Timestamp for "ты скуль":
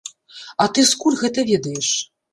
0.77-1.19